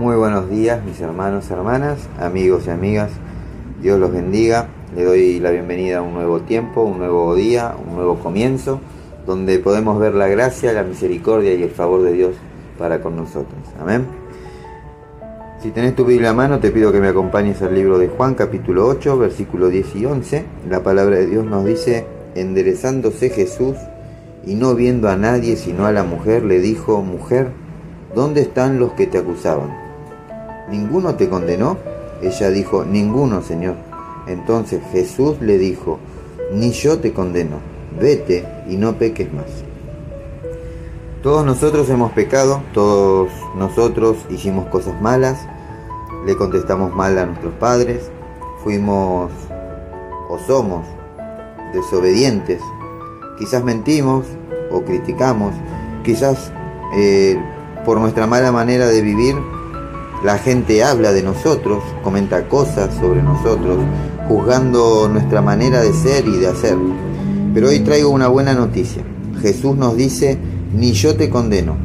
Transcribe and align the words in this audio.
Muy 0.00 0.16
buenos 0.16 0.48
días 0.48 0.82
mis 0.82 0.98
hermanos, 1.02 1.50
hermanas, 1.50 2.08
amigos 2.18 2.66
y 2.66 2.70
amigas. 2.70 3.10
Dios 3.82 4.00
los 4.00 4.10
bendiga. 4.10 4.66
Le 4.96 5.04
doy 5.04 5.40
la 5.40 5.50
bienvenida 5.50 5.98
a 5.98 6.00
un 6.00 6.14
nuevo 6.14 6.40
tiempo, 6.40 6.80
un 6.80 7.00
nuevo 7.00 7.34
día, 7.34 7.74
un 7.86 7.96
nuevo 7.96 8.18
comienzo, 8.18 8.80
donde 9.26 9.58
podemos 9.58 10.00
ver 10.00 10.14
la 10.14 10.26
gracia, 10.26 10.72
la 10.72 10.84
misericordia 10.84 11.52
y 11.52 11.62
el 11.62 11.68
favor 11.68 12.00
de 12.00 12.14
Dios 12.14 12.34
para 12.78 13.02
con 13.02 13.14
nosotros. 13.14 13.60
Amén. 13.78 14.06
Si 15.60 15.70
tenés 15.70 15.94
tu 15.94 16.06
Biblia 16.06 16.30
a 16.30 16.32
mano, 16.32 16.60
te 16.60 16.70
pido 16.70 16.92
que 16.92 17.00
me 17.00 17.08
acompañes 17.08 17.60
al 17.60 17.74
libro 17.74 17.98
de 17.98 18.08
Juan, 18.08 18.34
capítulo 18.34 18.86
8, 18.86 19.18
versículo 19.18 19.68
10 19.68 19.96
y 19.96 20.06
11. 20.06 20.44
La 20.70 20.82
palabra 20.82 21.16
de 21.16 21.26
Dios 21.26 21.44
nos 21.44 21.66
dice, 21.66 22.06
enderezándose 22.34 23.28
Jesús 23.28 23.76
y 24.46 24.54
no 24.54 24.74
viendo 24.74 25.10
a 25.10 25.18
nadie 25.18 25.56
sino 25.56 25.84
a 25.84 25.92
la 25.92 26.04
mujer, 26.04 26.42
le 26.42 26.58
dijo, 26.58 27.02
mujer, 27.02 27.48
¿dónde 28.14 28.40
están 28.40 28.78
los 28.78 28.92
que 28.92 29.06
te 29.06 29.18
acusaban? 29.18 29.89
¿Ninguno 30.70 31.14
te 31.16 31.28
condenó? 31.28 31.78
Ella 32.22 32.50
dijo, 32.50 32.84
ninguno, 32.84 33.42
Señor. 33.42 33.74
Entonces 34.26 34.80
Jesús 34.92 35.40
le 35.40 35.58
dijo, 35.58 35.98
ni 36.52 36.70
yo 36.72 36.98
te 36.98 37.12
condeno, 37.12 37.58
vete 37.98 38.46
y 38.68 38.76
no 38.76 38.94
peques 38.94 39.32
más. 39.32 39.46
Todos 41.22 41.44
nosotros 41.44 41.88
hemos 41.90 42.12
pecado, 42.12 42.62
todos 42.72 43.28
nosotros 43.56 44.16
hicimos 44.30 44.66
cosas 44.68 45.00
malas, 45.02 45.38
le 46.24 46.36
contestamos 46.36 46.94
mal 46.94 47.18
a 47.18 47.26
nuestros 47.26 47.52
padres, 47.54 48.10
fuimos 48.62 49.30
o 50.28 50.38
somos 50.46 50.86
desobedientes, 51.74 52.62
quizás 53.38 53.62
mentimos 53.62 54.24
o 54.70 54.82
criticamos, 54.82 55.54
quizás 56.04 56.52
eh, 56.94 57.38
por 57.84 57.98
nuestra 58.00 58.26
mala 58.26 58.52
manera 58.52 58.86
de 58.86 59.02
vivir, 59.02 59.36
la 60.22 60.38
gente 60.38 60.84
habla 60.84 61.12
de 61.12 61.22
nosotros, 61.22 61.82
comenta 62.04 62.46
cosas 62.48 62.94
sobre 62.94 63.22
nosotros, 63.22 63.78
juzgando 64.28 65.08
nuestra 65.08 65.40
manera 65.40 65.80
de 65.80 65.92
ser 65.92 66.26
y 66.26 66.36
de 66.36 66.48
hacer. 66.48 66.76
Pero 67.54 67.68
hoy 67.68 67.80
traigo 67.80 68.10
una 68.10 68.28
buena 68.28 68.54
noticia. 68.54 69.02
Jesús 69.40 69.76
nos 69.76 69.96
dice, 69.96 70.38
ni 70.74 70.92
yo 70.92 71.16
te 71.16 71.30
condeno, 71.30 71.76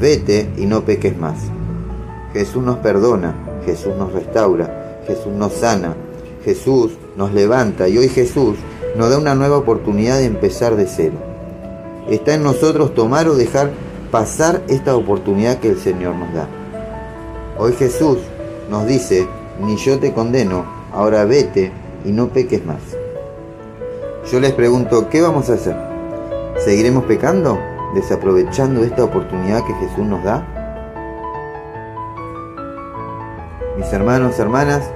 vete 0.00 0.50
y 0.56 0.66
no 0.66 0.84
peques 0.84 1.16
más. 1.16 1.38
Jesús 2.32 2.62
nos 2.62 2.78
perdona, 2.78 3.34
Jesús 3.64 3.94
nos 3.96 4.12
restaura, 4.12 5.02
Jesús 5.06 5.32
nos 5.32 5.52
sana, 5.52 5.94
Jesús 6.44 6.92
nos 7.16 7.32
levanta 7.32 7.88
y 7.88 7.98
hoy 7.98 8.08
Jesús 8.08 8.56
nos 8.96 9.10
da 9.10 9.18
una 9.18 9.34
nueva 9.34 9.58
oportunidad 9.58 10.18
de 10.18 10.24
empezar 10.24 10.76
de 10.76 10.86
cero. 10.86 11.16
Está 12.10 12.34
en 12.34 12.42
nosotros 12.42 12.94
tomar 12.94 13.28
o 13.28 13.34
dejar 13.34 13.70
pasar 14.10 14.62
esta 14.68 14.96
oportunidad 14.96 15.58
que 15.58 15.68
el 15.68 15.78
Señor 15.78 16.16
nos 16.16 16.32
da. 16.34 16.48
Hoy 17.60 17.72
Jesús 17.72 18.18
nos 18.70 18.86
dice, 18.86 19.26
ni 19.60 19.76
yo 19.76 19.98
te 19.98 20.12
condeno, 20.12 20.64
ahora 20.92 21.24
vete 21.24 21.72
y 22.04 22.12
no 22.12 22.28
peques 22.28 22.64
más. 22.64 22.80
Yo 24.30 24.38
les 24.38 24.52
pregunto, 24.52 25.08
¿qué 25.08 25.20
vamos 25.20 25.50
a 25.50 25.54
hacer? 25.54 25.76
¿Seguiremos 26.58 27.02
pecando? 27.06 27.58
¿Desaprovechando 27.96 28.84
esta 28.84 29.02
oportunidad 29.02 29.66
que 29.66 29.74
Jesús 29.74 30.06
nos 30.06 30.22
da? 30.22 30.46
Mis 33.76 33.92
hermanos, 33.92 34.38
hermanas, 34.38 34.88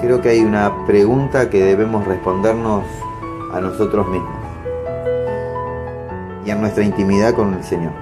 creo 0.00 0.20
que 0.20 0.30
hay 0.30 0.40
una 0.40 0.84
pregunta 0.86 1.48
que 1.48 1.62
debemos 1.62 2.04
respondernos 2.08 2.82
a 3.52 3.60
nosotros 3.60 4.08
mismos 4.08 4.34
y 6.44 6.50
en 6.50 6.60
nuestra 6.60 6.82
intimidad 6.82 7.34
con 7.34 7.54
el 7.54 7.62
Señor. 7.62 7.92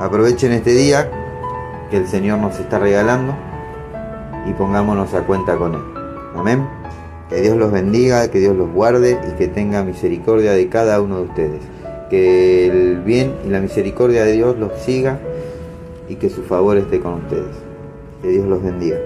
Aprovechen 0.00 0.50
este 0.50 0.70
día 0.70 1.08
que 1.90 1.96
el 1.96 2.06
Señor 2.06 2.38
nos 2.38 2.58
está 2.58 2.78
regalando 2.78 3.34
y 4.46 4.52
pongámonos 4.52 5.14
a 5.14 5.22
cuenta 5.22 5.56
con 5.56 5.74
Él. 5.74 5.80
Amén. 6.36 6.66
Que 7.28 7.40
Dios 7.40 7.56
los 7.56 7.70
bendiga, 7.70 8.30
que 8.30 8.38
Dios 8.38 8.56
los 8.56 8.70
guarde 8.72 9.18
y 9.28 9.36
que 9.36 9.48
tenga 9.48 9.82
misericordia 9.82 10.52
de 10.52 10.68
cada 10.68 11.00
uno 11.00 11.16
de 11.18 11.22
ustedes. 11.22 11.60
Que 12.10 12.66
el 12.66 12.98
bien 13.02 13.34
y 13.46 13.50
la 13.50 13.60
misericordia 13.60 14.24
de 14.24 14.32
Dios 14.32 14.58
los 14.58 14.72
siga 14.80 15.18
y 16.08 16.14
que 16.14 16.30
su 16.30 16.42
favor 16.42 16.78
esté 16.78 17.00
con 17.00 17.14
ustedes. 17.14 17.54
Que 18.22 18.28
Dios 18.28 18.46
los 18.46 18.62
bendiga. 18.62 18.96